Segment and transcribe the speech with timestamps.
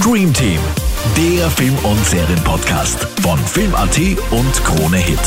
[0.00, 0.60] Stream Team,
[1.16, 3.98] der Film- und Serienpodcast von Film.at
[4.30, 5.18] und Krone Hit.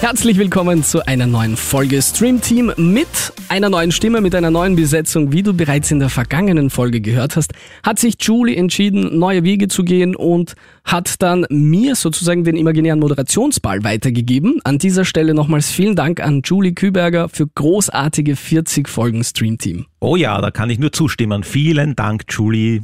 [0.00, 3.06] Herzlich willkommen zu einer neuen Folge Stream Team mit
[3.48, 5.30] einer neuen Stimme, mit einer neuen Besetzung.
[5.30, 7.52] Wie du bereits in der vergangenen Folge gehört hast,
[7.84, 10.54] hat sich Julie entschieden, neue Wege zu gehen und
[10.84, 14.60] hat dann mir sozusagen den imaginären Moderationsball weitergegeben.
[14.64, 19.86] An dieser Stelle nochmals vielen Dank an Julie Küberger für großartige 40 Folgen Stream Team.
[20.00, 21.44] Oh ja, da kann ich nur zustimmen.
[21.44, 22.82] Vielen Dank, Julie.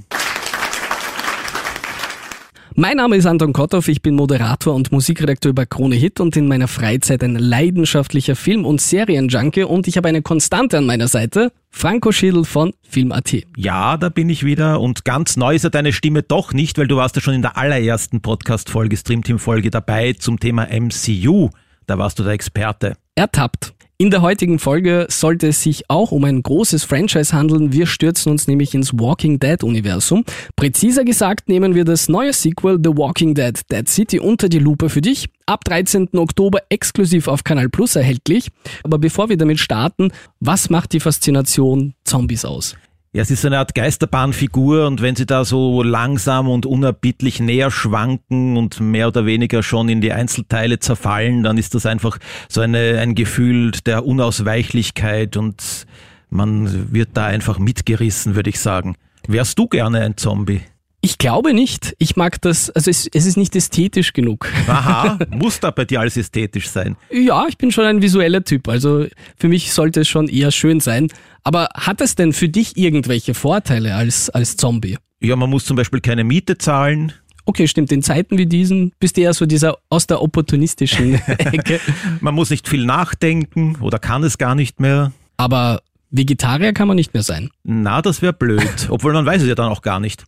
[2.76, 6.48] Mein Name ist Anton Kotthoff, ich bin Moderator und Musikredakteur bei Krone Hit und in
[6.48, 11.52] meiner Freizeit ein leidenschaftlicher Film- und Serienjunkie und ich habe eine Konstante an meiner Seite,
[11.70, 13.32] Franco Schädel von Film.at.
[13.56, 16.88] Ja, da bin ich wieder und ganz neu ist ja deine Stimme doch nicht, weil
[16.88, 21.50] du warst ja schon in der allerersten Podcast-Folge, Streamteam-Folge dabei zum Thema MCU.
[21.86, 22.96] Da warst du der Experte.
[23.14, 23.73] Ertappt.
[23.96, 27.72] In der heutigen Folge sollte es sich auch um ein großes Franchise handeln.
[27.72, 30.24] Wir stürzen uns nämlich ins Walking Dead Universum.
[30.56, 34.88] Präziser gesagt nehmen wir das neue Sequel The Walking Dead Dead City unter die Lupe
[34.88, 35.28] für dich.
[35.46, 36.08] Ab 13.
[36.14, 38.48] Oktober exklusiv auf Kanal Plus erhältlich.
[38.82, 42.74] Aber bevor wir damit starten, was macht die Faszination Zombies aus?
[43.14, 47.38] Ja, es ist so eine Art Geisterbahnfigur und wenn sie da so langsam und unerbittlich
[47.38, 52.18] näher schwanken und mehr oder weniger schon in die Einzelteile zerfallen, dann ist das einfach
[52.48, 55.86] so eine, ein Gefühl der Unausweichlichkeit und
[56.28, 58.96] man wird da einfach mitgerissen, würde ich sagen.
[59.28, 60.62] Wärst du gerne ein Zombie?
[61.04, 61.94] Ich glaube nicht.
[61.98, 64.48] Ich mag das, also es, es ist nicht ästhetisch genug.
[64.66, 66.96] Aha, muss da bei dir alles ästhetisch sein?
[67.10, 68.68] Ja, ich bin schon ein visueller Typ.
[68.68, 71.08] Also für mich sollte es schon eher schön sein.
[71.42, 74.96] Aber hat es denn für dich irgendwelche Vorteile als, als Zombie?
[75.20, 77.12] Ja, man muss zum Beispiel keine Miete zahlen.
[77.44, 77.92] Okay, stimmt.
[77.92, 81.80] In Zeiten wie diesen bist du eher so dieser aus der opportunistischen Ecke.
[82.20, 85.12] man muss nicht viel nachdenken oder kann es gar nicht mehr.
[85.36, 87.50] Aber Vegetarier kann man nicht mehr sein.
[87.62, 88.86] Na, das wäre blöd.
[88.88, 90.24] Obwohl man weiß es ja dann auch gar nicht.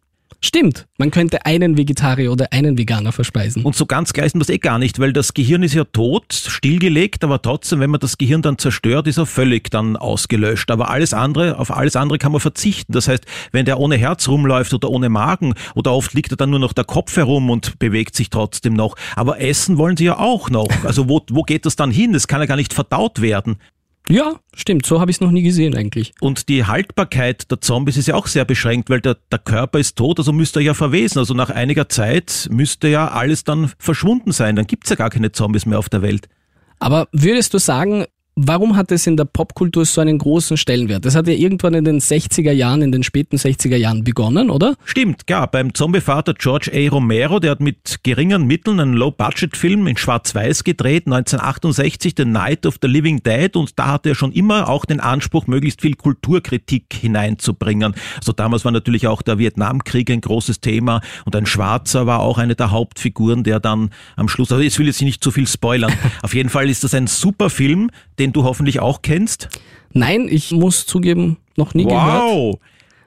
[0.46, 3.64] Stimmt, man könnte einen Vegetarier oder einen Veganer verspeisen.
[3.64, 7.24] Und so ganz ist das eh gar nicht, weil das Gehirn ist ja tot, stillgelegt,
[7.24, 10.70] aber trotzdem, wenn man das Gehirn dann zerstört, ist er völlig dann ausgelöscht.
[10.70, 12.92] Aber alles andere, auf alles andere kann man verzichten.
[12.92, 16.50] Das heißt, wenn der ohne Herz rumläuft oder ohne Magen oder oft liegt er dann
[16.50, 18.94] nur noch der Kopf herum und bewegt sich trotzdem noch.
[19.16, 20.68] Aber essen wollen sie ja auch noch.
[20.84, 22.12] Also wo, wo geht das dann hin?
[22.12, 23.56] Das kann ja gar nicht verdaut werden.
[24.08, 26.14] Ja, stimmt, so habe ich es noch nie gesehen eigentlich.
[26.20, 29.96] Und die Haltbarkeit der Zombies ist ja auch sehr beschränkt, weil der, der Körper ist
[29.96, 31.18] tot, also müsste er ja verwesen.
[31.18, 34.54] Also nach einiger Zeit müsste ja alles dann verschwunden sein.
[34.54, 36.28] Dann gibt's ja gar keine Zombies mehr auf der Welt.
[36.78, 38.04] Aber würdest du sagen,
[38.38, 41.06] Warum hat es in der Popkultur so einen großen Stellenwert?
[41.06, 44.74] Das hat ja irgendwann in den 60er Jahren, in den späten 60er Jahren begonnen, oder?
[44.84, 45.46] Stimmt, ja.
[45.46, 46.90] Beim Zombie-Vater George A.
[46.90, 52.76] Romero, der hat mit geringen Mitteln einen Low-Budget-Film in Schwarz-Weiß gedreht, 1968, The Night of
[52.82, 56.92] the Living Dead, und da hatte er schon immer auch den Anspruch, möglichst viel Kulturkritik
[56.92, 57.94] hineinzubringen.
[58.18, 62.36] Also damals war natürlich auch der Vietnamkrieg ein großes Thema und ein Schwarzer war auch
[62.36, 65.94] eine der Hauptfiguren, der dann am Schluss, also jetzt will ich nicht zu viel spoilern.
[66.22, 69.48] Auf jeden Fall ist das ein super Film, den den du hoffentlich auch kennst?
[69.92, 71.92] Nein, ich muss zugeben, noch nie wow.
[71.92, 72.22] gehört.
[72.22, 72.58] Wow!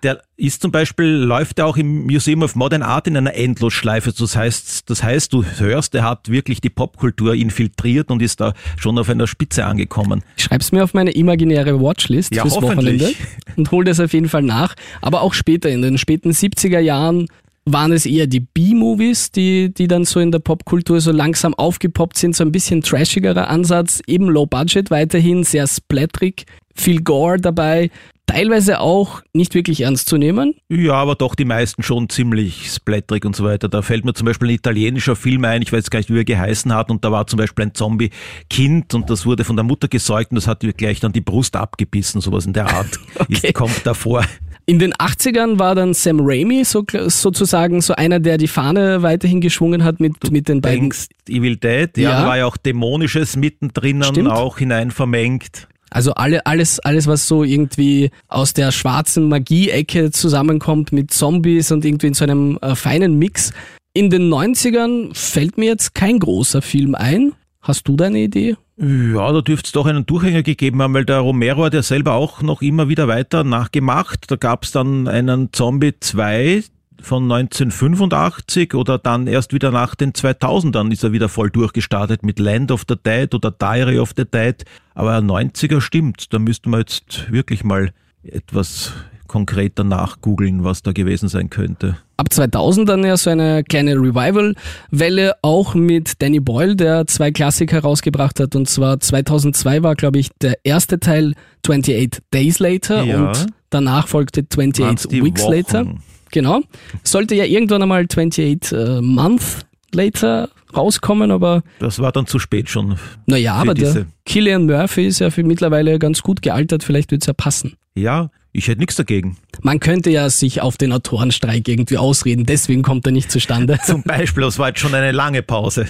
[0.01, 4.13] Der ist zum Beispiel, läuft er auch im Museum of Modern Art in einer Endlosschleife.
[4.17, 8.53] Das heißt, das heißt, du hörst, er hat wirklich die Popkultur infiltriert und ist da
[8.77, 10.23] schon auf einer Spitze angekommen.
[10.37, 13.11] Schreib's mir auf meine imaginäre Watchlist ja, fürs Wochenende
[13.57, 14.73] und hol das auf jeden Fall nach.
[15.01, 17.27] Aber auch später, in den späten 70er Jahren,
[17.73, 22.17] waren es eher die B-Movies, die, die dann so in der Popkultur so langsam aufgepoppt
[22.17, 27.89] sind, so ein bisschen trashigerer Ansatz, eben Low Budget weiterhin, sehr splatterig, viel Gore dabei,
[28.29, 30.53] teilweise auch nicht wirklich ernst zu nehmen.
[30.69, 33.67] Ja, aber doch die meisten schon ziemlich splatterig und so weiter.
[33.67, 36.25] Da fällt mir zum Beispiel ein italienischer Film ein, ich weiß gar nicht, wie er
[36.25, 39.87] geheißen hat, und da war zum Beispiel ein Zombie-Kind und das wurde von der Mutter
[39.87, 42.99] gesäugt und das hat gleich dann die Brust abgebissen, sowas in der Art.
[43.15, 43.47] okay.
[43.47, 44.23] Ist, kommt davor.
[44.69, 49.41] In den 80ern war dann Sam Raimi so, sozusagen so einer, der die Fahne weiterhin
[49.41, 50.93] geschwungen hat mit, du mit den beiden.
[51.27, 52.21] Evil Dead, ja, ja.
[52.21, 55.67] da war ja auch Dämonisches mittendrin auch hinein vermengt.
[55.89, 61.83] Also alle, alles, alles, was so irgendwie aus der schwarzen Magie-Ecke zusammenkommt mit Zombies und
[61.83, 63.53] irgendwie in so einem äh, feinen Mix.
[63.93, 67.33] In den 90ern fällt mir jetzt kein großer Film ein.
[67.61, 68.55] Hast du da eine Idee?
[68.77, 72.13] Ja, da dürfte es doch einen Durchhänger gegeben haben, weil der Romero hat ja selber
[72.13, 74.31] auch noch immer wieder weiter nachgemacht.
[74.31, 76.63] Da gab es dann einen Zombie 2
[77.01, 82.39] von 1985 oder dann erst wieder nach den 2000ern ist er wieder voll durchgestartet mit
[82.39, 84.63] Land of the Dead oder Diary of the Dead.
[84.95, 87.91] Aber 90er stimmt, da müsste man jetzt wirklich mal
[88.23, 88.93] etwas
[89.27, 91.97] konkreter nachgoogeln, was da gewesen sein könnte.
[92.19, 97.79] Ab 2000 dann ja so eine kleine Revival-Welle, auch mit Danny Boyle, der zwei Klassiker
[97.79, 98.55] rausgebracht hat.
[98.55, 101.33] Und zwar 2002 war, glaube ich, der erste Teil
[101.65, 103.29] 28 Days Later ja.
[103.29, 105.51] und Danach folgte 28 Weeks Wochen.
[105.51, 105.85] Later.
[106.31, 106.61] Genau.
[107.03, 112.69] Sollte ja irgendwann einmal 28 äh, Month Later rauskommen, aber Das war dann zu spät
[112.69, 112.97] schon.
[113.25, 117.33] naja, aber der Killian Murphy ist ja für mittlerweile ganz gut gealtert, vielleicht wird's ja
[117.33, 117.73] passen.
[117.95, 119.37] Ja, ich hätte nichts dagegen.
[119.61, 123.77] Man könnte ja sich auf den Autorenstreik irgendwie ausreden, deswegen kommt er nicht zustande.
[123.85, 125.87] Zum Beispiel, das war jetzt schon eine lange Pause.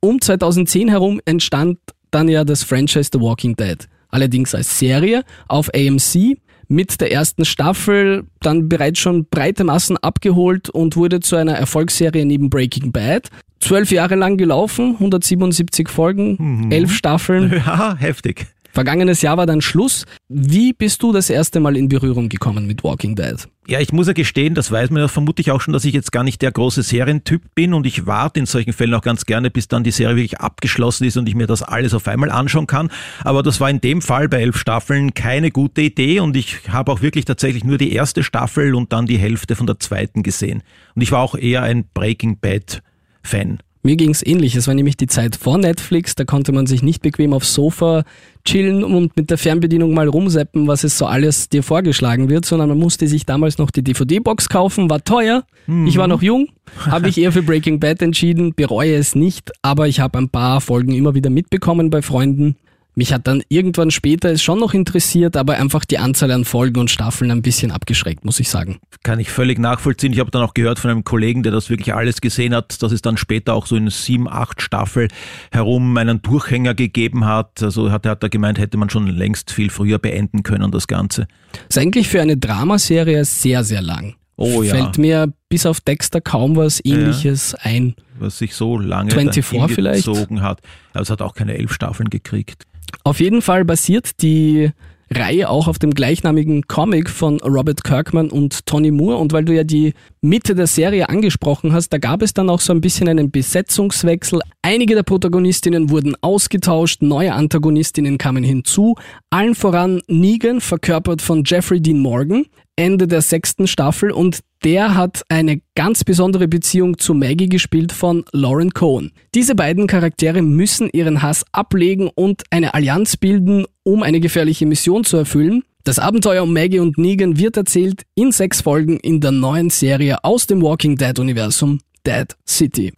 [0.00, 1.78] Um 2010 herum entstand
[2.10, 3.88] dann ja das Franchise The Walking Dead.
[4.08, 6.38] Allerdings als Serie auf AMC
[6.68, 12.24] mit der ersten Staffel dann bereits schon breite Massen abgeholt und wurde zu einer Erfolgsserie
[12.24, 13.28] neben Breaking Bad.
[13.60, 17.50] Zwölf Jahre lang gelaufen, 177 Folgen, elf Staffeln.
[17.66, 18.46] Ja, heftig.
[18.74, 20.04] Vergangenes Jahr war dann Schluss.
[20.28, 23.36] Wie bist du das erste Mal in Berührung gekommen mit Walking Dead?
[23.68, 26.10] Ja, ich muss ja gestehen, das weiß man ja vermutlich auch schon, dass ich jetzt
[26.10, 29.48] gar nicht der große Serientyp bin und ich warte in solchen Fällen auch ganz gerne,
[29.48, 32.66] bis dann die Serie wirklich abgeschlossen ist und ich mir das alles auf einmal anschauen
[32.66, 32.90] kann.
[33.22, 36.90] Aber das war in dem Fall bei elf Staffeln keine gute Idee und ich habe
[36.90, 40.64] auch wirklich tatsächlich nur die erste Staffel und dann die Hälfte von der zweiten gesehen.
[40.96, 42.82] Und ich war auch eher ein Breaking Bad
[43.22, 43.60] Fan.
[43.86, 44.56] Mir ging's ähnlich.
[44.56, 48.04] Es war nämlich die Zeit vor Netflix, da konnte man sich nicht bequem aufs Sofa
[48.46, 52.70] chillen und mit der Fernbedienung mal rumseppen, was es so alles dir vorgeschlagen wird, sondern
[52.70, 55.44] man musste sich damals noch die DVD-Box kaufen, war teuer.
[55.86, 56.48] Ich war noch jung,
[56.86, 60.62] habe ich eher für Breaking Bad entschieden, bereue es nicht, aber ich habe ein paar
[60.62, 62.56] Folgen immer wieder mitbekommen bei Freunden.
[62.96, 66.78] Mich hat dann irgendwann später es schon noch interessiert, aber einfach die Anzahl an Folgen
[66.78, 68.78] und Staffeln ein bisschen abgeschreckt, muss ich sagen.
[69.02, 70.12] Kann ich völlig nachvollziehen.
[70.12, 72.92] Ich habe dann auch gehört von einem Kollegen, der das wirklich alles gesehen hat, dass
[72.92, 75.08] es dann später auch so in sieben, acht Staffel
[75.50, 77.62] herum einen Durchhänger gegeben hat.
[77.62, 81.26] Also hat, hat er gemeint, hätte man schon längst viel früher beenden können, das Ganze.
[81.68, 84.14] Ist eigentlich für eine Dramaserie sehr, sehr lang.
[84.36, 84.74] Oh ja.
[84.74, 87.94] Fällt mir bis auf Dexter kaum was ähnliches ein.
[88.18, 90.06] Was sich so lange 24 dann vielleicht?
[90.42, 90.60] hat.
[90.92, 92.64] Aber es hat auch keine elf Staffeln gekriegt.
[93.04, 94.70] Auf jeden Fall basiert die
[95.10, 99.18] Reihe auch auf dem gleichnamigen Comic von Robert Kirkman und Tony Moore.
[99.18, 102.60] Und weil du ja die Mitte der Serie angesprochen hast, da gab es dann auch
[102.60, 104.40] so ein bisschen einen Besetzungswechsel.
[104.62, 108.96] Einige der Protagonistinnen wurden ausgetauscht, neue Antagonistinnen kamen hinzu.
[109.30, 114.10] Allen voran Negan, verkörpert von Jeffrey Dean Morgan, Ende der sechsten Staffel.
[114.10, 119.12] Und der hat eine ganz besondere Beziehung zu Maggie gespielt von Lauren Cohen.
[119.34, 125.04] Diese beiden Charaktere müssen ihren Hass ablegen und eine Allianz bilden, um eine gefährliche Mission
[125.04, 125.62] zu erfüllen.
[125.84, 130.24] Das Abenteuer um Maggie und Negan wird erzählt in sechs Folgen in der neuen Serie
[130.24, 132.92] aus dem Walking Dead Universum Dead City.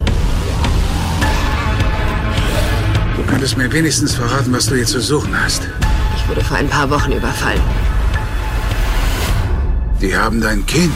[3.17, 5.67] Du könntest mir wenigstens verraten, was du hier zu suchen hast.
[6.15, 7.61] Ich wurde vor ein paar Wochen überfallen.
[10.01, 10.91] Die haben dein Kind.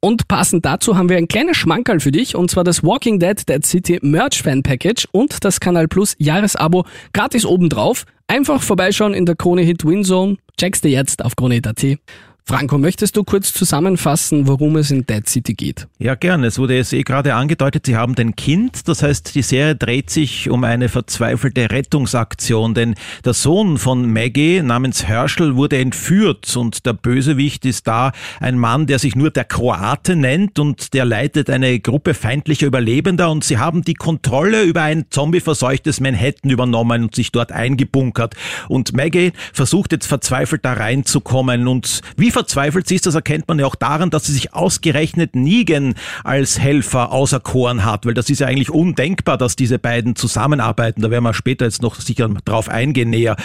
[0.00, 3.48] Und passend dazu haben wir ein kleines Schmankerl für dich, und zwar das Walking Dead
[3.48, 8.04] Dead City Merch Fan Package und das Kanal Plus Jahresabo gratis obendrauf.
[8.26, 10.36] Einfach vorbeischauen in der Krone Hit Winzone.
[10.58, 11.98] Check's dir jetzt auf kronehit.at.
[12.46, 15.88] Franco, möchtest du kurz zusammenfassen, worum es in Dead City geht?
[15.98, 16.44] Ja, gern.
[16.44, 18.86] Es wurde jetzt eh gerade angedeutet, Sie haben den Kind.
[18.86, 24.60] Das heißt, die Serie dreht sich um eine verzweifelte Rettungsaktion, denn der Sohn von Maggie
[24.60, 29.44] namens Herschel wurde entführt und der Bösewicht ist da ein Mann, der sich nur der
[29.44, 34.82] Kroate nennt und der leitet eine Gruppe feindlicher Überlebender und sie haben die Kontrolle über
[34.82, 38.34] ein zombieverseuchtes Manhattan übernommen und sich dort eingebunkert.
[38.68, 43.58] Und Maggie versucht jetzt verzweifelt da reinzukommen und wie verzweifelt sie ist, das erkennt man
[43.58, 48.40] ja auch daran, dass sie sich ausgerechnet Negan als Helfer auserkoren hat, weil das ist
[48.40, 51.00] ja eigentlich undenkbar, dass diese beiden zusammenarbeiten.
[51.00, 53.36] Da werden wir später jetzt noch sicher drauf eingehen näher.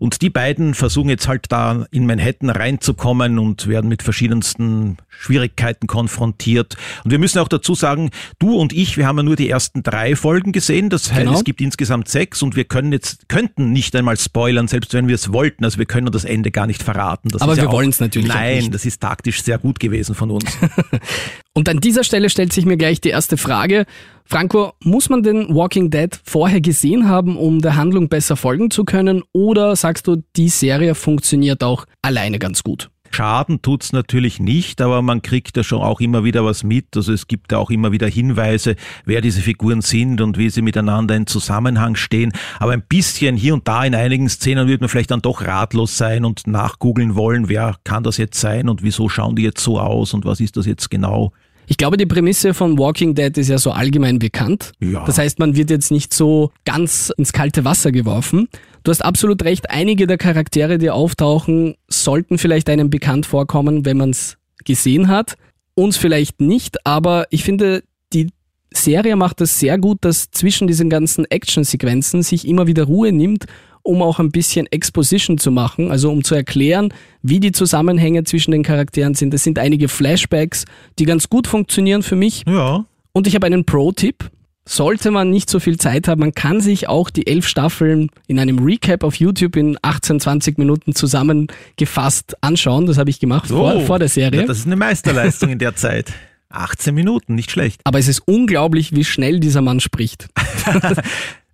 [0.00, 5.86] Und die beiden versuchen jetzt halt da in Manhattan reinzukommen und werden mit verschiedensten Schwierigkeiten
[5.86, 6.76] konfrontiert.
[7.04, 9.82] Und wir müssen auch dazu sagen, du und ich, wir haben ja nur die ersten
[9.82, 10.88] drei Folgen gesehen.
[10.90, 11.34] Das heißt, Genau.
[11.38, 15.16] es gibt insgesamt sechs und wir können jetzt, könnten nicht einmal spoilern, selbst wenn wir
[15.16, 15.64] es wollten.
[15.64, 17.28] Also wir können das Ende gar nicht verraten.
[17.30, 20.14] Das Aber wir ja auch- wollen's natürlich auch Nein, das ist taktisch sehr gut gewesen
[20.14, 20.56] von uns.
[21.54, 23.84] Und an dieser Stelle stellt sich mir gleich die erste Frage.
[24.24, 28.84] Franco, muss man den Walking Dead vorher gesehen haben, um der Handlung besser folgen zu
[28.84, 29.22] können?
[29.32, 32.90] Oder sagst du, die Serie funktioniert auch alleine ganz gut?
[33.10, 36.96] Schaden tut's natürlich nicht, aber man kriegt da schon auch immer wieder was mit.
[36.96, 40.62] Also es gibt da auch immer wieder Hinweise, wer diese Figuren sind und wie sie
[40.62, 42.32] miteinander in Zusammenhang stehen.
[42.58, 45.96] Aber ein bisschen hier und da in einigen Szenen wird man vielleicht dann doch ratlos
[45.96, 49.80] sein und nachgoogeln wollen, wer kann das jetzt sein und wieso schauen die jetzt so
[49.80, 51.32] aus und was ist das jetzt genau.
[51.70, 54.72] Ich glaube, die Prämisse von Walking Dead ist ja so allgemein bekannt.
[54.80, 55.04] Ja.
[55.04, 58.48] Das heißt, man wird jetzt nicht so ganz ins kalte Wasser geworfen.
[58.84, 63.98] Du hast absolut recht, einige der Charaktere, die auftauchen, sollten vielleicht einem bekannt vorkommen, wenn
[63.98, 65.36] man es gesehen hat.
[65.74, 67.82] Uns vielleicht nicht, aber ich finde,
[68.14, 68.30] die
[68.72, 73.44] Serie macht es sehr gut, dass zwischen diesen ganzen Actionsequenzen sich immer wieder Ruhe nimmt,
[73.88, 76.92] um auch ein bisschen Exposition zu machen, also um zu erklären,
[77.22, 79.32] wie die Zusammenhänge zwischen den Charakteren sind.
[79.32, 80.66] Es sind einige Flashbacks,
[80.98, 82.44] die ganz gut funktionieren für mich.
[82.46, 82.84] Ja.
[83.12, 84.30] Und ich habe einen Pro-Tipp.
[84.66, 88.38] Sollte man nicht so viel Zeit haben, man kann sich auch die elf Staffeln in
[88.38, 92.84] einem Recap auf YouTube in 18, 20 Minuten zusammengefasst anschauen.
[92.84, 94.42] Das habe ich gemacht vor, vor der Serie.
[94.42, 96.12] Ja, das ist eine Meisterleistung in der Zeit.
[96.50, 97.80] 18 Minuten, nicht schlecht.
[97.84, 100.28] Aber es ist unglaublich, wie schnell dieser Mann spricht.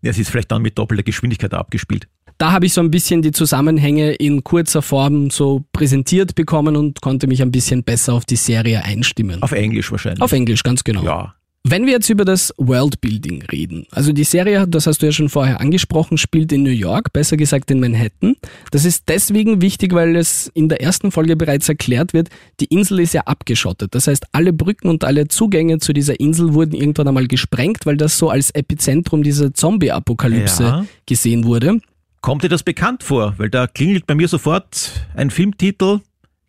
[0.05, 2.09] Ja, es ist vielleicht dann mit doppelter Geschwindigkeit abgespielt.
[2.38, 7.00] Da habe ich so ein bisschen die Zusammenhänge in kurzer Form so präsentiert bekommen und
[7.00, 9.43] konnte mich ein bisschen besser auf die Serie einstimmen.
[9.43, 10.21] Auf Englisch wahrscheinlich.
[10.23, 11.05] Auf Englisch, ganz genau.
[11.05, 11.35] ja.
[11.67, 15.31] Wenn wir jetzt über das Worldbuilding reden, also die Serie, das hast du ja schon
[15.31, 18.37] vorher angesprochen, spielt in New York, besser gesagt in Manhattan.
[18.71, 22.29] Das ist deswegen wichtig, weil es in der ersten Folge bereits erklärt wird,
[22.61, 23.95] die Insel ist ja abgeschottet.
[23.95, 27.97] Das heißt, alle Brücken und alle Zugänge zu dieser Insel wurden irgendwann einmal gesprengt, weil
[27.97, 30.87] das so als Epizentrum dieser Zombie-Apokalypse Ja.
[31.07, 31.81] gesehen wurde.
[32.25, 33.35] Kommt dir das bekannt vor?
[33.37, 36.00] Weil da klingelt bei mir sofort ein Filmtitel.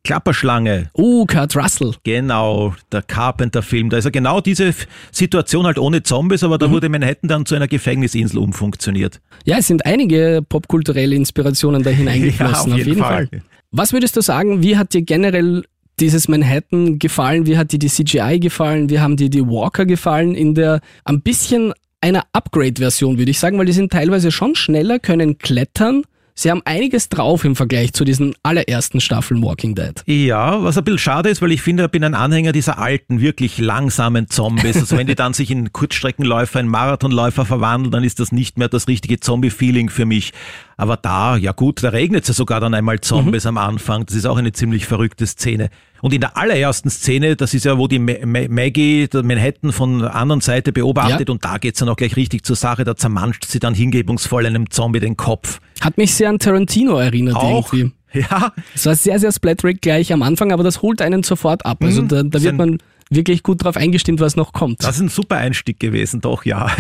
[0.06, 0.90] Klapperschlange.
[0.94, 1.96] Oh, Kurt Russell.
[2.06, 3.90] Genau, der Carpenter-Film.
[3.90, 4.74] Da ist ja genau diese
[5.12, 6.60] Situation halt ohne Zombies, aber Mhm.
[6.60, 9.20] da wurde Manhattan dann zu einer Gefängnisinsel umfunktioniert.
[9.44, 13.28] Ja, es sind einige popkulturelle Inspirationen da hineingeflossen, Ja, auf, jeden Fall.
[13.28, 13.42] Fall.
[13.72, 15.66] Was würdest du sagen, wie hat dir generell
[16.00, 17.48] dieses Manhattan gefallen?
[17.48, 18.90] Wie hat dir die CGI gefallen?
[18.90, 20.36] Wie haben dir die Walker gefallen?
[20.36, 25.00] In der ein bisschen einer Upgrade-Version, würde ich sagen, weil die sind teilweise schon schneller,
[25.00, 26.04] können klettern.
[26.38, 29.94] Sie haben einiges drauf im Vergleich zu diesen allerersten Staffeln Walking Dead.
[30.06, 33.22] Ja, was ein bisschen schade ist, weil ich finde, ich bin ein Anhänger dieser alten,
[33.22, 34.76] wirklich langsamen Zombies.
[34.76, 38.68] Also wenn die dann sich in Kurzstreckenläufer, in Marathonläufer verwandeln, dann ist das nicht mehr
[38.68, 40.34] das richtige Zombie-Feeling für mich.
[40.76, 44.06] Aber da, ja gut, da regnet es ja sogar dann einmal Zombies am Anfang.
[44.06, 45.70] Das ist auch eine ziemlich verrückte Szene.
[46.02, 49.72] Und in der allerersten Szene, das ist ja, wo die Ma Ma Maggie der Manhattan
[49.72, 51.32] von der anderen Seite beobachtet Ja.
[51.34, 54.70] und da geht's dann auch gleich richtig zur Sache, da zermanscht sie dann hingebungsvoll einem
[54.70, 55.62] Zombie den Kopf.
[55.82, 57.72] Hat mich sehr an Tarantino erinnert Auch.
[57.74, 57.94] irgendwie.
[58.14, 61.80] Ja, Es war sehr, sehr splatterig gleich am Anfang, aber das holt einen sofort ab.
[61.84, 62.08] Also Mhm.
[62.08, 62.78] da, da wird man
[63.10, 64.84] wirklich gut drauf eingestimmt, was noch kommt.
[64.84, 66.72] das ist ein super Einstieg gewesen, doch, ja.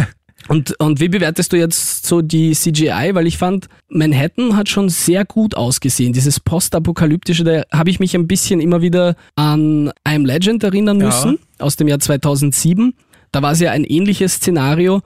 [0.48, 3.12] Und, und wie bewertest du jetzt so die CGI?
[3.14, 6.14] Weil ich fand, Manhattan hat schon sehr gut ausgesehen.
[6.14, 11.08] Dieses postapokalyptische, da habe ich mich ein bisschen immer wieder an I'm Legend erinnern Ja.
[11.08, 12.94] müssen, aus dem Jahr 2007.
[13.32, 15.02] Da war es ja ein ähnliches Szenario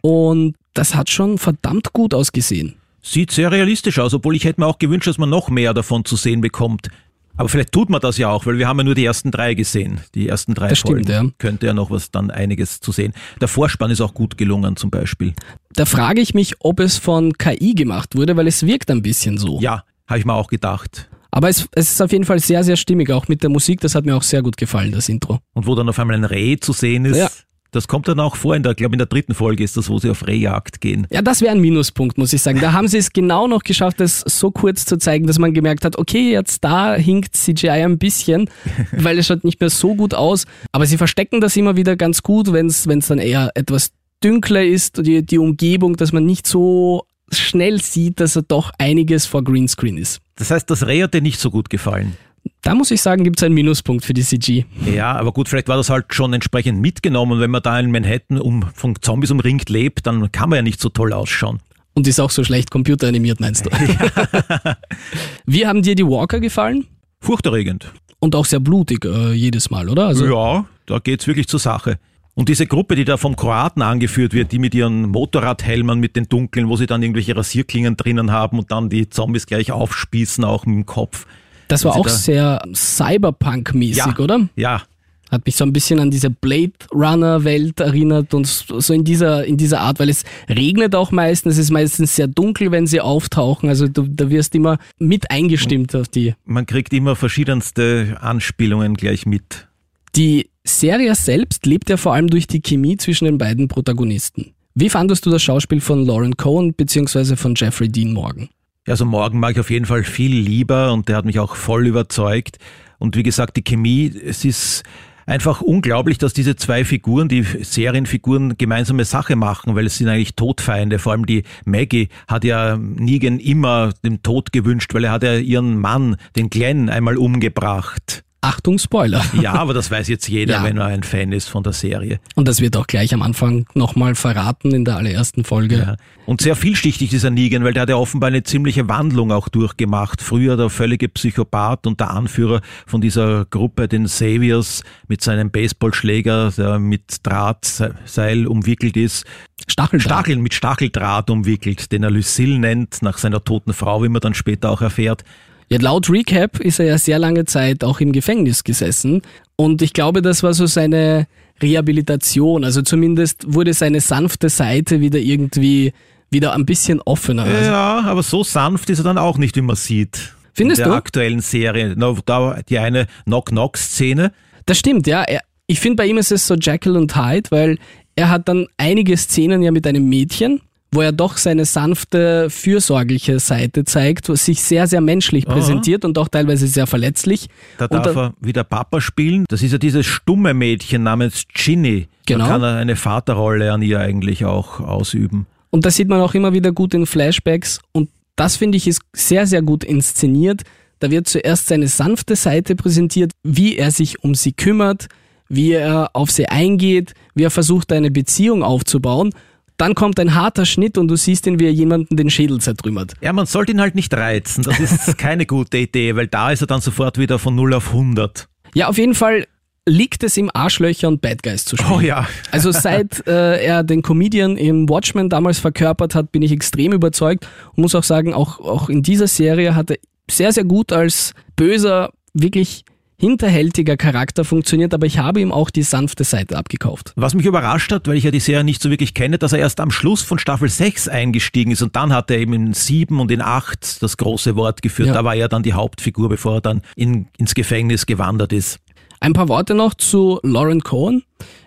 [0.00, 2.76] und das hat schon verdammt gut ausgesehen.
[3.06, 6.06] Sieht sehr realistisch aus, obwohl ich hätte mir auch gewünscht, dass man noch mehr davon
[6.06, 6.88] zu sehen bekommt.
[7.36, 9.54] Aber vielleicht tut man das ja auch, weil wir haben ja nur die ersten drei
[9.54, 10.00] gesehen.
[10.14, 11.26] Die ersten drei Das stimmt, Folgen.
[11.28, 11.32] ja.
[11.38, 13.12] Könnte ja noch was dann einiges zu sehen.
[13.40, 15.34] Der Vorspann ist auch gut gelungen zum Beispiel.
[15.74, 19.36] Da frage ich mich, ob es von KI gemacht wurde, weil es wirkt ein bisschen
[19.36, 19.60] so.
[19.60, 21.10] Ja, habe ich mir auch gedacht.
[21.32, 23.80] Aber es, es ist auf jeden Fall sehr, sehr stimmig, auch mit der Musik.
[23.80, 25.40] Das hat mir auch sehr gut gefallen, das Intro.
[25.52, 27.28] Und wo dann auf einmal ein Reh zu sehen ist, Ja.
[27.74, 29.98] Das kommt dann auch vor, in der, glaube in der dritten Folge ist das, wo
[29.98, 31.06] sie auf Rehjagd gehen.
[31.10, 32.60] Ja, das wäre ein Minuspunkt, muss ich sagen.
[32.60, 35.84] Da haben sie es genau noch geschafft, das so kurz zu zeigen, dass man gemerkt
[35.84, 38.48] hat, okay, jetzt da hinkt CGI ein bisschen,
[38.92, 40.46] weil es schaut nicht mehr so gut aus.
[40.72, 45.06] Aber sie verstecken das immer wieder ganz gut, wenn es dann eher etwas dünkler ist,
[45.06, 49.98] die, die Umgebung, dass man nicht so schnell sieht, dass er doch einiges vor Greenscreen
[49.98, 50.20] ist.
[50.36, 52.16] Das heißt, das Reh hat dir nicht so gut gefallen.
[52.64, 54.64] Da muss ich sagen, gibt es einen Minuspunkt für die CG.
[54.86, 57.38] Ja, aber gut, vielleicht war das halt schon entsprechend mitgenommen.
[57.38, 60.80] Wenn man da in Manhattan um, von Zombies umringt lebt, dann kann man ja nicht
[60.80, 61.60] so toll ausschauen.
[61.92, 63.70] Und ist auch so schlecht computeranimiert, meinst du?
[65.46, 66.86] Wie haben dir die Walker gefallen?
[67.20, 67.92] Furchterregend.
[68.18, 70.06] Und auch sehr blutig äh, jedes Mal, oder?
[70.06, 71.98] Also, Ja, da geht's wirklich zur Sache.
[72.32, 76.30] Und diese Gruppe, die da vom Kroaten angeführt wird, die mit ihren Motorradhelmern mit den
[76.30, 80.64] dunklen, wo sie dann irgendwelche Rasierklingen drinnen haben und dann die Zombies gleich aufspießen, auch
[80.64, 81.26] mit dem Kopf.
[81.68, 84.18] Das war sie auch da- sehr Cyberpunk-mäßig, Ja.
[84.18, 84.48] oder?
[84.56, 84.82] Ja,
[85.30, 89.56] Hat mich so ein bisschen an diese Blade Runner-Welt erinnert und so in dieser, in
[89.56, 93.68] dieser Art, weil es regnet auch meistens, es ist meistens sehr dunkel, wenn sie auftauchen.
[93.68, 96.34] Also du, da wirst immer mit eingestimmt auf die.
[96.44, 99.66] man kriegt immer verschiedenste Anspielungen gleich mit.
[100.14, 104.52] Die Serie selbst lebt ja vor allem durch die Chemie zwischen den beiden Protagonisten.
[104.76, 107.34] Wie fandest du das Schauspiel von Lauren Cohen bzw.
[107.34, 108.50] von Jeffrey Dean Morgan?
[108.86, 111.56] Ja, Also morgen mag ich auf jeden Fall viel lieber und der hat mich auch
[111.56, 112.58] voll überzeugt.
[112.98, 114.82] Und wie gesagt, die Chemie, es ist
[115.24, 120.36] einfach unglaublich, dass diese zwei Figuren, die Serienfiguren, gemeinsame Sache machen, weil es sind eigentlich
[120.36, 120.98] Todfeinde.
[120.98, 125.36] Vor allem die Maggie hat ja Negan immer den Tod gewünscht, weil er hat ja
[125.36, 128.22] ihren Mann, den Glenn, einmal umgebracht.
[128.44, 129.24] Achtung, Spoiler.
[129.40, 130.64] Ja, aber das weiß jetzt jeder, Ja.
[130.64, 132.20] wenn er ein Fan ist von der Serie.
[132.34, 135.76] Und das wird auch gleich am Anfang nochmal verraten in der allerersten Folge.
[135.76, 135.96] Ja.
[136.26, 140.22] Und sehr vielschichtig dieser Negan, weil der hat ja offenbar eine ziemliche Wandlung auch durchgemacht.
[140.22, 146.52] Früher der völlige Psychopath und der Anführer von dieser Gruppe, den Saviors, mit seinem Baseballschläger,
[146.56, 149.24] der mit Drahtseil umwickelt ist.
[149.66, 150.02] Stacheldraht.
[150.12, 154.34] Stacheln mit Stacheldraht umwickelt, den er Lucille nennt, nach seiner toten Frau, wie man dann
[154.34, 155.24] später auch erfährt.
[155.68, 159.22] Ja, laut Recap ist er ja sehr lange Zeit auch im Gefängnis gesessen.
[159.56, 161.26] Und ich glaube, das war so seine
[161.62, 162.64] Rehabilitation.
[162.64, 165.92] Also zumindest wurde seine sanfte Seite wieder irgendwie
[166.30, 167.44] wieder ein bisschen offener.
[167.44, 170.34] Also Ja, aber so sanft ist er dann auch nicht, wie man sieht.
[170.52, 170.98] Findest in der du?
[170.98, 171.96] aktuellen Serie.
[171.96, 174.32] Da die eine Knock-Knock-Szene.
[174.66, 175.24] Das stimmt, ja.
[175.66, 177.78] Ich finde, bei ihm ist es so Jekyll und Hyde, weil
[178.16, 180.60] er hat dann einige Szenen ja mit einem Mädchen,
[180.94, 186.18] wo er doch seine sanfte, fürsorgliche Seite zeigt, was sich sehr, sehr menschlich präsentiert und
[186.18, 187.48] auch teilweise sehr verletzlich.
[187.78, 189.44] Da und darf er wieder Papa spielen.
[189.48, 192.08] Das ist ja dieses stumme Mädchen namens Ginny.
[192.26, 192.44] Genau.
[192.44, 195.46] Da kann er eine Vaterrolle an ihr eigentlich auch ausüben.
[195.70, 197.80] Und das sieht man auch immer wieder gut in Flashbacks.
[197.92, 200.62] Und das finde ich ist sehr, sehr gut inszeniert.
[201.00, 205.08] Da wird zuerst seine sanfte Seite präsentiert, wie er sich um sie kümmert,
[205.48, 209.30] wie er auf sie eingeht, wie er versucht, eine Beziehung aufzubauen.
[209.76, 213.14] Dann kommt ein harter Schnitt und du siehst ihn, wie er jemanden den Schädel zertrümmert.
[213.20, 214.62] Ja, man sollte ihn halt nicht reizen.
[214.62, 217.88] Das ist keine gute Idee, weil da ist er dann sofort wieder von 0 auf
[217.88, 218.48] 100.
[218.74, 219.46] Ja, auf jeden Fall
[219.86, 221.92] liegt es ihm Arschlöcher und Bad Guys zu spielen.
[221.92, 222.26] Oh ja.
[222.50, 227.46] Also seit äh, er den Comedian im Watchmen damals verkörpert hat, bin ich extrem überzeugt
[227.74, 229.98] und muss auch sagen, auch, auch in dieser Serie hat er
[230.30, 232.84] sehr, sehr gut als böser, wirklich
[233.24, 237.14] hinterhältiger Charakter funktioniert, aber ich habe ihm auch die sanfte Seite abgekauft.
[237.16, 239.60] Was mich überrascht hat, weil ich ja die Serie nicht so wirklich kenne, dass er
[239.60, 243.18] erst am Schluss von Staffel 6 eingestiegen ist und dann hat er eben in 7
[243.18, 245.08] und in 8 das große Wort geführt.
[245.08, 245.14] Ja.
[245.14, 248.78] Da war er dann die Hauptfigur, bevor er dann in, ins Gefängnis gewandert ist.
[249.20, 251.22] Ein paar Worte noch zu Lauren Cohen.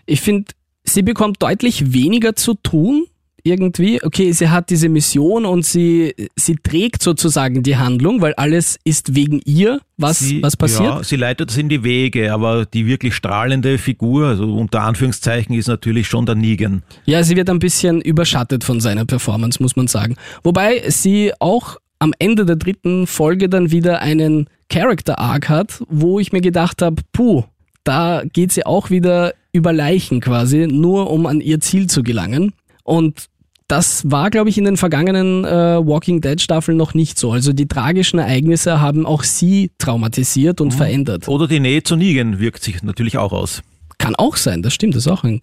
[0.05, 0.51] Ich finde,
[0.83, 3.07] sie bekommt deutlich weniger zu tun.
[3.47, 8.77] Irgendwie, okay, sie hat diese Mission und sie, sie trägt sozusagen die Handlung, weil alles
[8.83, 10.95] ist wegen ihr, was, Sie, was passiert.
[10.95, 15.55] Ja, sie leitet es in die Wege, aber die wirklich strahlende Figur, also unter Anführungszeichen,
[15.55, 16.83] ist natürlich schon der Negan.
[17.05, 20.17] Ja, sie wird ein bisschen überschattet von seiner Performance, muss man sagen.
[20.43, 26.19] Wobei sie auch am Ende der dritten Folge dann wieder einen Character Arc hat, wo
[26.19, 27.43] ich mir gedacht habe, puh,
[27.85, 32.53] da geht sie auch wieder über Leichen quasi, nur um an ihr Ziel zu gelangen.
[32.83, 33.27] Und
[33.67, 37.31] das war, glaube ich, in den vergangenen äh, Walking Dead Staffeln noch nicht so.
[37.31, 41.27] Also die tragischen Ereignisse haben auch sie traumatisiert und verändert.
[41.27, 43.61] Oder die Nähe zu Negan wirkt sich natürlich auch aus.
[43.97, 45.41] Kann auch sein, das stimmt, das ist auch ein,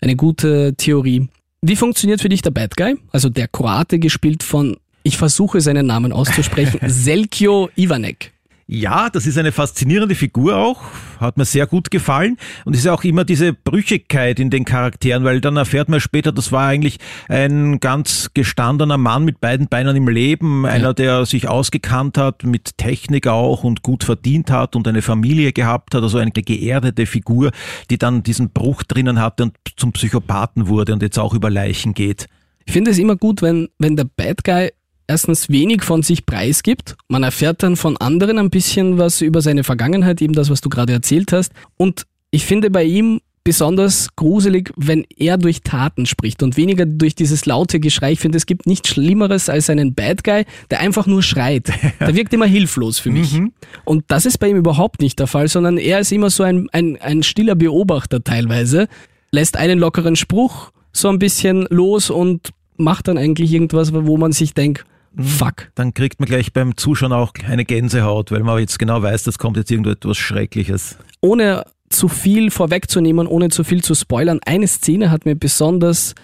[0.00, 1.28] eine gute Theorie.
[1.60, 2.96] Wie funktioniert für dich der Bad Guy?
[3.12, 8.32] Also der Kroate gespielt von, ich versuche seinen Namen auszusprechen, Selkio Ivanek.
[8.68, 10.82] Ja, das ist eine faszinierende Figur auch,
[11.20, 15.22] hat mir sehr gut gefallen und es ist auch immer diese Brüchigkeit in den Charakteren,
[15.22, 16.98] weil dann erfährt man später, das war eigentlich
[17.28, 22.76] ein ganz gestandener Mann mit beiden Beinen im Leben, einer, der sich ausgekannt hat, mit
[22.76, 27.52] Technik auch und gut verdient hat und eine Familie gehabt hat, also eine geerdete Figur,
[27.88, 31.94] die dann diesen Bruch drinnen hatte und zum Psychopathen wurde und jetzt auch über Leichen
[31.94, 32.26] geht.
[32.64, 34.70] Ich finde es immer gut, wenn, wenn der Bad Guy
[35.06, 36.96] erstens wenig von sich preisgibt.
[37.08, 40.68] Man erfährt dann von anderen ein bisschen was über seine Vergangenheit, eben das, was du
[40.68, 41.52] gerade erzählt hast.
[41.76, 47.14] Und ich finde bei ihm besonders gruselig, wenn er durch Taten spricht und weniger durch
[47.14, 48.10] dieses laute Geschrei.
[48.10, 51.68] Ich finde, es gibt nichts Schlimmeres als einen Bad Guy, der einfach nur schreit.
[52.00, 53.40] Der wirkt immer hilflos für mich.
[53.84, 56.68] Und das ist bei ihm überhaupt nicht der Fall, sondern er ist immer so ein,
[56.72, 58.88] ein, ein stiller Beobachter teilweise,
[59.30, 64.32] lässt einen lockeren Spruch so ein bisschen los und macht dann eigentlich irgendwas, wo man
[64.32, 64.84] sich denkt,
[65.18, 65.70] fuck.
[65.74, 69.38] Dann kriegt man gleich beim Zuschauen auch eine Gänsehaut, weil man jetzt genau weiß, das
[69.38, 70.98] kommt jetzt irgendetwas Schreckliches.
[71.20, 76.14] Ohne zu viel vorwegzunehmen, ohne zu viel zu spoilern, eine Szene hat mir besonders,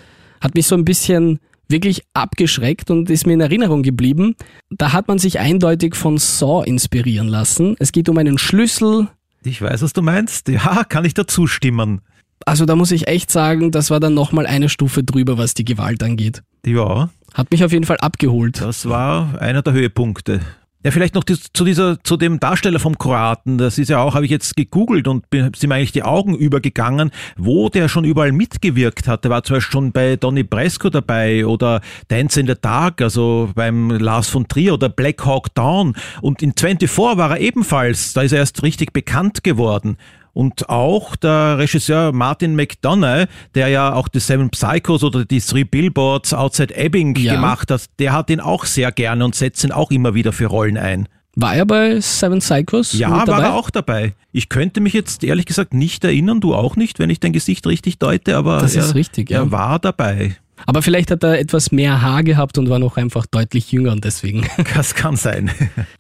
[0.41, 4.37] hat mich so ein bisschen wirklich abgeschreckt und ist mir in Erinnerung geblieben.
[4.71, 7.77] Da hat man sich eindeutig von Saw inspirieren lassen.
[7.79, 9.09] Es geht um einen Schlüssel.
[9.43, 10.49] Ich weiß, was du meinst.
[10.49, 12.03] Ja, kann ich dazu stimmen.
[12.45, 15.65] Also da muss ich echt sagen, das war dann nochmal eine Stufe drüber, was die
[15.65, 16.43] Gewalt angeht.
[16.67, 18.61] Ja, Hat mich auf jeden Fall abgeholt.
[18.61, 20.41] das war einer der Höhepunkte.
[20.85, 23.57] Ja, vielleicht noch zu dieser, zu dem Darsteller vom Kroaten.
[23.57, 26.35] Das ist ja auch, habe ich jetzt gegoogelt und bin, sind mir eigentlich die Augen
[26.35, 29.23] übergegangen, wo der schon überall mitgewirkt hat.
[29.23, 33.51] Der war zum Beispiel schon bei Donny Bresco dabei oder Dance in the Dark, also
[33.55, 35.95] beim Lars von Trier oder Black Hawk Down.
[36.21, 39.99] Und in 24 war er ebenfalls, da ist er erst richtig bekannt geworden.
[40.35, 45.65] Und auch der Regisseur Martin McDonough, der ja auch die Seven Psychos oder die Three
[45.65, 47.35] Billboards Outside Ebbing Ja.
[47.35, 50.47] gemacht hat, der hat ihn auch sehr gerne und setzt ihn auch immer wieder für
[50.47, 51.07] Rollen ein.
[51.35, 52.93] War er bei Seven Psychos?
[52.93, 53.33] Ja, mit dabei?
[53.39, 54.15] war er auch dabei.
[54.33, 57.67] Ich könnte mich jetzt ehrlich gesagt nicht erinnern, du auch nicht, wenn ich dein Gesicht
[57.67, 59.39] richtig deute, aber Das er, ist richtig, ja.
[59.41, 60.37] er war dabei.
[60.67, 64.05] Aber vielleicht hat er etwas mehr Haar gehabt und war noch einfach deutlich jünger und
[64.05, 64.47] deswegen.
[64.75, 65.51] Das kann sein.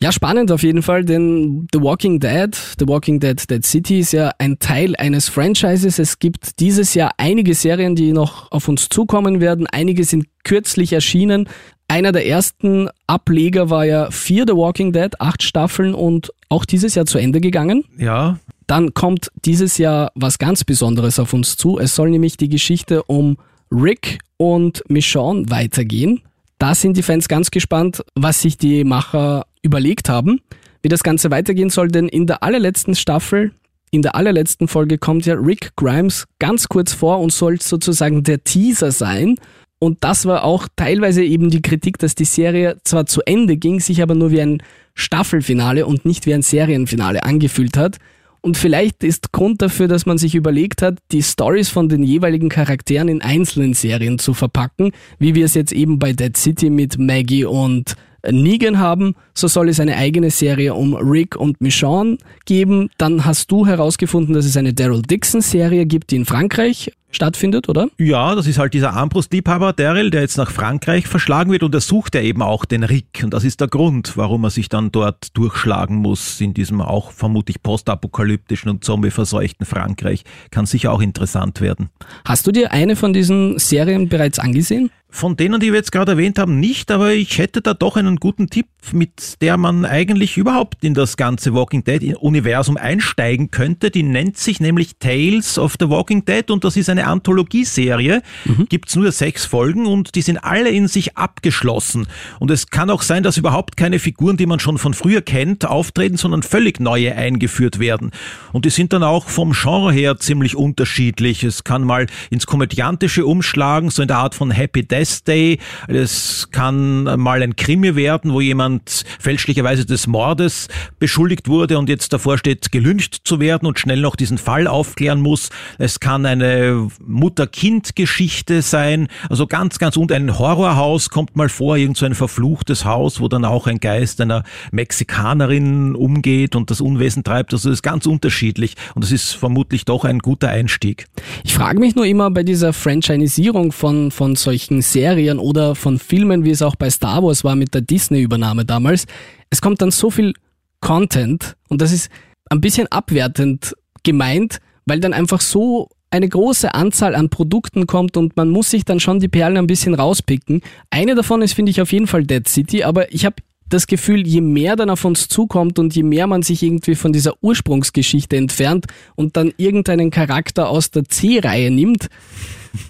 [0.01, 4.13] Ja, spannend auf jeden Fall, denn The Walking Dead, The Walking Dead Dead City ist
[4.13, 5.99] ja ein Teil eines Franchises.
[5.99, 9.67] Es gibt dieses Jahr einige Serien, die noch auf uns zukommen werden.
[9.67, 11.49] Einige sind kürzlich erschienen.
[11.89, 16.95] Einer der ersten Ableger war ja Fear The Walking Dead, acht Staffeln und auch dieses
[16.95, 17.85] Jahr zu Ende gegangen.
[17.99, 21.79] Ja, Dann kommt dieses Jahr was ganz Besonderes auf uns zu.
[21.79, 23.37] Es soll nämlich die Geschichte um
[23.73, 26.23] Rick und Michonne weitergehen.
[26.59, 30.41] Da sind die Fans ganz gespannt, was sich die Macher überlegt haben,
[30.83, 33.53] wie das Ganze weitergehen soll, denn in der allerletzten Staffel,
[33.91, 38.45] in der allerletzten Folge kommt ja Rick Grimes ganz kurz vor und soll sozusagen der
[38.45, 39.37] Teaser sein.
[39.79, 43.81] Und das war auch teilweise eben die Kritik, dass die Serie zwar zu Ende ging,
[43.81, 44.63] sich aber nur wie ein
[44.95, 47.99] Staffelfinale und nicht wie ein Serienfinale angefühlt hat.
[48.45, 52.49] Und vielleicht ist Grund dafür, dass man sich überlegt hat, die Stories von den jeweiligen
[52.49, 56.99] Charakteren in einzelnen Serien zu verpacken, wie wir es jetzt eben bei Dead City mit
[56.99, 57.95] Maggie und
[58.31, 62.91] Negan haben, so soll es eine eigene Serie um Rick und Michonne geben.
[62.99, 67.69] Dann hast du herausgefunden, dass es eine Daryl Dixon Serie gibt, die in Frankreich stattfindet,
[67.69, 67.89] oder?
[67.99, 71.81] Ja, das ist halt dieser Armbrustliebhaber Daryl, der jetzt nach Frankreich verschlagen wird und er
[71.81, 73.21] sucht ja eben auch den Rick.
[73.23, 77.13] Und das ist der Grund, warum er sich dann dort durchschlagen muss in diesem auch
[77.13, 80.25] vermutlich postapokalyptischen und zombieverseuchten Frankreich.
[80.51, 81.91] Kann sicher auch interessant werden.
[82.25, 84.91] Hast du dir eine von diesen Serien bereits angesehen?
[85.15, 88.17] Von denen, die wir jetzt gerade erwähnt haben, nicht, aber ich hätte da doch einen
[88.17, 93.91] guten Tipp, mit der man eigentlich überhaupt in das ganze Walking Dead-Universum einsteigen könnte.
[93.91, 98.23] Die nennt sich nämlich Tales of the Walking Dead und das ist eine Anthologieserie.
[98.69, 102.07] Gibt's nur sechs Folgen und die sind alle in sich abgeschlossen.
[102.41, 105.65] Und es kann auch sein, dass überhaupt keine Figuren, die man schon von früher kennt,
[105.65, 108.11] auftreten, sondern völlig neue eingeführt werden.
[108.53, 111.45] Und die sind dann auch vom Genre her ziemlich unterschiedlich.
[111.45, 115.59] Es kann mal ins Komödiantische umschlagen, so in der Art von Happy Death Day.
[115.89, 118.72] Es kann mal ein Krimi werden, wo jemand
[119.19, 124.17] fälschlicherweise des Mordes beschuldigt wurde und jetzt davor steht, gelyncht zu werden und schnell noch
[124.17, 125.51] diesen Fall aufklären muss.
[125.79, 131.97] Es kann eine Mutter-Kind-Geschichte sein, also ganz, ganz und ein Horrorhaus kommt mal vor, irgend
[131.97, 137.25] so ein verfluchtes Haus, wo dann auch ein Geist einer Mexikanerin umgeht und das Unwesen
[137.25, 137.53] treibt.
[137.53, 141.07] Also das ist ganz unterschiedlich und das ist vermutlich doch ein guter Einstieg.
[141.45, 146.45] Ich frage mich nur immer bei dieser Franchisierung von, von solchen Serien oder von Filmen,
[146.45, 149.07] wie es auch bei Star Wars war mit der Disney-Übernahme damals.
[149.51, 150.35] Es kommt dann so viel
[150.81, 152.11] Content und das ist
[152.51, 158.37] ein bisschen abwertend gemeint, weil dann einfach so eine große Anzahl an Produkten kommt und
[158.37, 160.61] man muss sich dann schon die Perlen ein bisschen rauspicken.
[160.91, 163.37] Eine davon ist, finde ich, auf jeden Fall Dead City, aber ich habe
[163.73, 167.15] das Gefühl, je mehr dann auf uns zukommt und je mehr man sich irgendwie von
[167.15, 172.09] dieser Ursprungsgeschichte entfernt und dann irgendeinen Charakter aus der C-Reihe nimmt,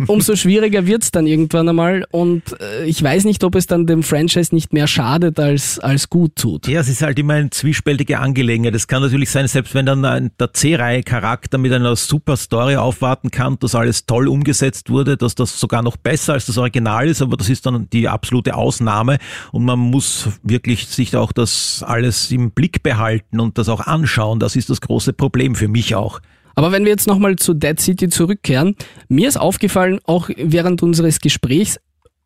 [0.07, 2.05] umso schwieriger wird's dann irgendwann einmal.
[2.11, 6.11] Und äh, ich weiß nicht, ob es dann dem Franchise nicht mehr schadet als, als
[6.11, 6.69] gut tut.
[6.69, 8.75] Ja, es ist halt immer eine zwiespältige Angelegenheit.
[8.75, 13.31] Es kann natürlich sein, selbst wenn dann ein, der C-Reihe-Charakter mit einer super Story aufwarten
[13.31, 17.23] kann, dass alles toll umgesetzt wurde, dass das sogar noch besser als das Original ist,
[17.23, 19.19] aber das ist dann die absolute Ausnahme
[19.53, 24.39] und man muss wirklich sich auch das alles im Blick behalten und das auch anschauen.
[24.39, 26.21] Das ist das große Problem für mich auch.
[26.55, 28.77] Aber wenn wir jetzt nochmal zu Dead City zurückkehren,
[29.09, 31.79] mir ist aufgefallen, auch während unseres Gesprächs,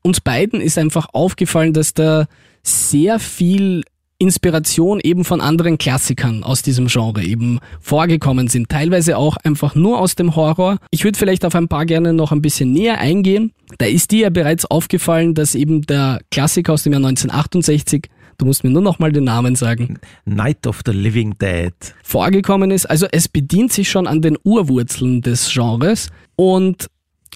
[0.03, 2.27] uns beiden ist einfach aufgefallen, dass da
[2.63, 3.83] sehr viel
[4.19, 8.71] Inspiration eben von anderen Klassikern aus diesem Genre eben vorgekommen sind.
[8.71, 10.79] Teilweise auch einfach nur aus dem Horror.
[10.91, 13.53] Ich würde vielleicht auf ein paar gerne noch ein bisschen näher eingehen.
[13.79, 18.45] Da ist dir ja bereits aufgefallen, dass eben der Klassiker aus dem Jahr 1968 Du
[18.45, 19.99] musst mir nur noch mal den Namen sagen.
[20.25, 21.73] Night of the Living Dead.
[22.03, 22.87] Vorgekommen ist.
[22.87, 26.89] Also es bedient sich schon an den Urwurzeln des Genres und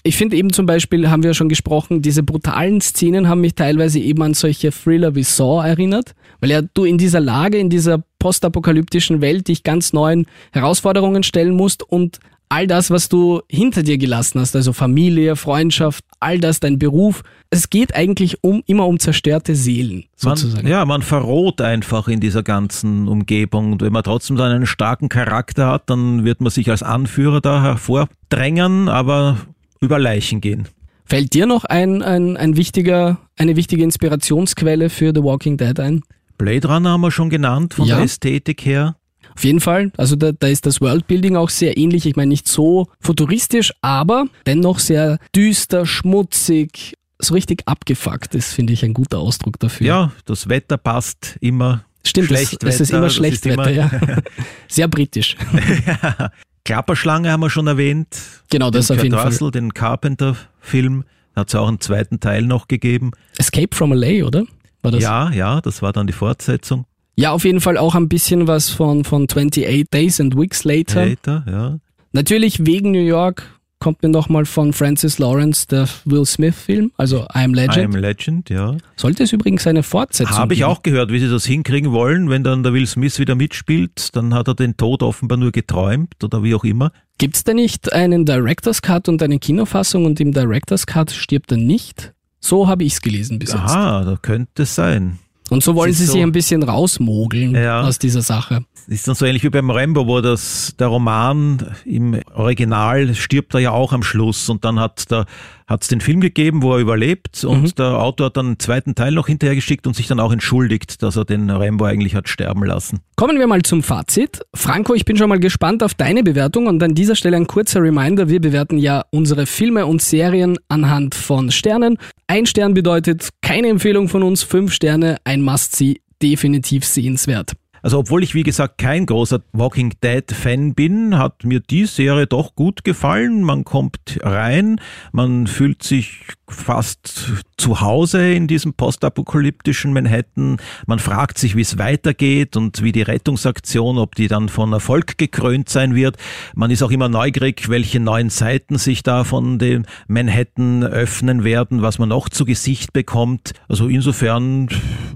[0.03, 3.99] ich finde eben zum Beispiel, haben wir schon gesprochen, diese brutalen Szenen haben mich teilweise
[3.99, 8.03] eben an solche Thriller wie Saw erinnert, weil ja du in dieser Lage, in dieser
[8.17, 12.19] postapokalyptischen Welt dich ganz neuen Herausforderungen stellen musst und
[12.51, 17.23] all das, was du hinter dir gelassen hast, also Familie, Freundschaft, all das, dein Beruf,
[17.49, 20.63] es geht eigentlich um, immer um zerstörte Seelen, sozusagen.
[20.63, 23.71] Man, ja, man verroht einfach in dieser ganzen Umgebung.
[23.71, 27.39] Und wenn man trotzdem dann einen starken Charakter hat, dann wird man sich als Anführer
[27.39, 29.37] da hervordrängen, aber
[29.79, 30.67] über Leichen gehen.
[31.05, 36.01] Fällt dir noch ein, ein, ein wichtiger, eine wichtige Inspirationsquelle für The Walking Dead ein?
[36.37, 37.95] Blade Runner haben wir schon genannt, von Ja.
[37.95, 38.95] der Ästhetik her.
[39.35, 39.91] Auf jeden Fall.
[39.97, 42.05] Also da, da ist das Worldbuilding auch sehr ähnlich.
[42.05, 48.73] Ich meine, nicht so futuristisch, aber dennoch sehr düster, schmutzig, so richtig abgefuckt ist, finde
[48.73, 49.87] ich ein guter Ausdruck dafür.
[49.87, 51.85] Ja, das Wetter passt immer.
[52.05, 54.17] Stimmt, Schlechtwetter, es, es ist immer das ist Schlechtwetter, immer- ja.
[54.67, 55.35] Sehr britisch.
[56.65, 58.07] Klapperschlange haben wir schon erwähnt.
[58.49, 59.31] Genau, das den auf jeden Kurt Fall.
[59.31, 61.03] Russell, den Carpenter-Film.
[61.35, 63.11] Hat es auch einen zweiten Teil noch gegeben.
[63.37, 64.43] Escape from LA, oder?
[64.81, 65.01] War das?
[65.01, 66.85] Ja, ja, das war dann die Fortsetzung.
[67.21, 71.05] Ja, auf jeden Fall auch ein bisschen was von, von 28 Days and Weeks Later.
[71.05, 71.77] Later, ja.
[72.13, 73.43] Natürlich wegen New York
[73.77, 77.95] kommt mir nochmal von Francis Lawrence der Will Smith-Film, also I Am I Legend.
[77.95, 78.75] Am Legend, ja.
[78.95, 80.71] Sollte es übrigens eine Fortsetzung Habe ich geben.
[80.71, 82.27] auch gehört, wie sie das hinkriegen wollen.
[82.31, 86.23] Wenn dann der Will Smith wieder mitspielt, dann hat er den Tod offenbar nur geträumt
[86.23, 86.91] oder wie auch immer.
[87.19, 91.51] Gibt es da nicht einen Director's Cut und eine Kinofassung und im Director's Cut stirbt
[91.51, 92.13] er nicht?
[92.39, 93.61] So habe ich es gelesen bis jetzt.
[93.61, 95.19] Aha, da könnte es sein.
[95.51, 97.81] Und so wollen sie so- sich ein bisschen rausmogeln Ja.
[97.81, 98.63] aus dieser Sache.
[98.87, 103.59] Ist dann so ähnlich wie beim Rambo, wo das, der Roman im Original stirbt er
[103.59, 105.25] ja auch am Schluss und dann hat der,
[105.67, 107.75] hat's den Film gegeben, wo er überlebt und Mhm.
[107.77, 111.15] der Autor hat dann einen zweiten Teil noch hinterhergeschickt und sich dann auch entschuldigt, dass
[111.15, 112.99] er den Rambo eigentlich hat sterben lassen.
[113.15, 114.41] Kommen wir mal zum Fazit.
[114.53, 117.81] Franco, ich bin schon mal gespannt auf deine Bewertung und an dieser Stelle ein kurzer
[117.81, 118.27] Reminder.
[118.29, 121.97] Wir bewerten ja unsere Filme und Serien anhand von Sternen.
[122.27, 127.53] Ein Stern bedeutet keine Empfehlung von uns, fünf Sterne, ein Must-See, definitiv sehenswert.
[127.81, 132.27] Also obwohl ich wie gesagt kein großer Walking Dead Fan bin, hat mir die Serie
[132.27, 133.43] doch gut gefallen.
[133.43, 134.79] Man kommt rein,
[135.11, 140.57] man fühlt sich fast zu Hause in diesem postapokalyptischen Manhattan.
[140.85, 145.17] Man fragt sich, wie es weitergeht und wie die Rettungsaktion, ob die dann von Erfolg
[145.17, 146.17] gekrönt sein wird.
[146.55, 151.81] Man ist auch immer neugierig, welche neuen Seiten sich da von dem Manhattan öffnen werden,
[151.81, 153.53] was man noch zu Gesicht bekommt.
[153.67, 154.67] Also insofern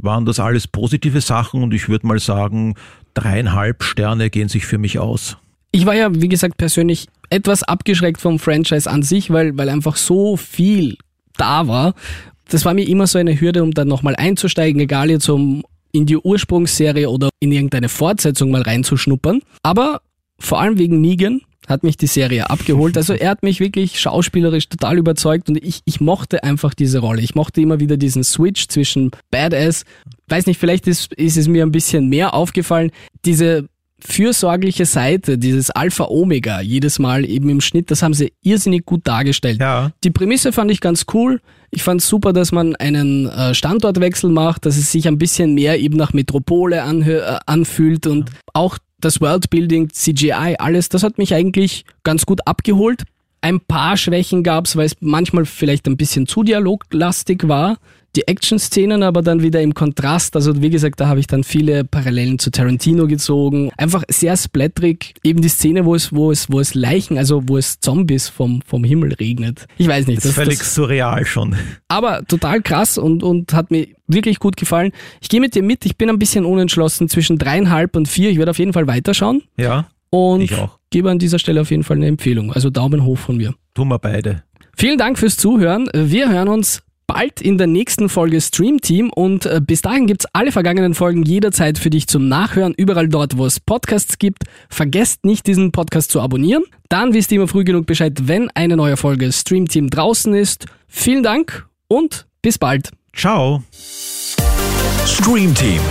[0.02, 2.55] waren das alles positive Sachen und ich würde mal sagen,
[3.14, 5.38] dreieinhalb Sterne gehen sich für mich aus.
[5.72, 9.96] Ich war ja, wie gesagt, persönlich etwas abgeschreckt vom Franchise an sich, weil, weil einfach
[9.96, 10.98] so viel
[11.38, 11.96] da war.
[12.48, 16.06] Das war mir immer so eine Hürde, um dann nochmal einzusteigen, egal jetzt um in
[16.06, 19.42] die Ursprungsserie oder in irgendeine Fortsetzung mal reinzuschnuppern.
[19.64, 20.02] Aber
[20.40, 22.98] vor allem wegen Negan hat mich die Serie abgeholt.
[22.98, 27.22] Also er hat mich wirklich schauspielerisch total überzeugt und ich, ich mochte einfach diese Rolle.
[27.22, 29.84] Ich mochte immer wieder diesen Switch zwischen Badass.
[30.28, 32.92] Weiß nicht, vielleicht ist, ist es mir ein bisschen mehr aufgefallen.
[33.26, 33.68] Diese
[34.00, 39.60] fürsorgliche Seite, dieses Alpha-Omega, jedes Mal eben im Schnitt, das haben sie irrsinnig gut dargestellt.
[39.60, 39.92] Ja.
[40.04, 41.42] Die Prämisse fand ich ganz cool.
[41.72, 45.80] Ich fand super, dass man einen äh, Standortwechsel macht, dass es sich ein bisschen mehr
[45.80, 51.86] eben nach Metropole äh, anfühlt und auch das Worldbuilding, CGI, alles, das hat mich eigentlich
[52.04, 53.04] ganz gut abgeholt.
[53.42, 57.78] Ein paar Schwächen gab es, weil es manchmal vielleicht ein bisschen zu dialoglastig war.
[58.16, 60.36] Die Action-Szenen aber dann wieder im Kontrast.
[60.36, 63.72] Also wie gesagt, da habe ich dann viele Parallelen zu Tarantino gezogen.
[63.78, 65.16] Einfach sehr splatterig.
[65.24, 68.62] Eben die Szene, wo es, wo es, wo es Leichen, also wo es Zombies vom,
[68.66, 69.68] vom Himmel regnet.
[69.78, 70.20] Ich weiß nicht.
[70.20, 71.56] Das ist völlig surreal schon.
[71.90, 74.92] aber total krass und, und hat mir wirklich gut gefallen.
[75.20, 75.86] Ich gehe mit dir mit.
[75.86, 78.30] Ich bin ein bisschen unentschlossen zwischen dreieinhalb und vier.
[78.30, 79.44] Ich werde auf jeden Fall weiterschauen.
[79.58, 80.80] Ja, Und Ich auch.
[80.90, 82.54] gebe an dieser Stelle auf jeden Fall eine Empfehlung.
[82.54, 83.54] Also Daumen hoch von mir.
[83.74, 84.44] tun wir beide.
[84.78, 85.90] Vielen Dank fürs Zuhören.
[85.94, 90.26] Wir hören uns bald in der nächsten Folge Stream Team und äh, bis dahin gibt's
[90.34, 94.44] alle vergangenen Folgen jederzeit für dich zum Nachhören, überall dort, wo es Podcasts gibt.
[94.70, 96.64] Vergesst nicht, diesen Podcast zu abonnieren.
[96.90, 100.66] Dann wisst ihr immer früh genug Bescheid, wenn eine neue Folge Stream Team draußen ist.
[100.88, 102.92] Vielen Dank und bis bald.
[103.14, 103.64] Ciao.
[105.06, 105.82] Stream Team,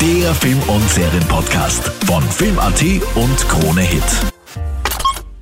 [0.00, 2.82] der Film- und Serienpodcast von Film.at
[3.14, 4.37] und Krone Hit.